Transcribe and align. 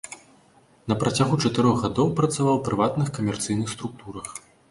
На 0.91 0.95
працягу 1.03 1.35
чатырох 1.43 1.75
гадоў 1.83 2.09
працаваў 2.21 2.57
у 2.61 2.63
прыватных 2.71 3.07
камерцыйных 3.17 3.67
структурах. 3.77 4.27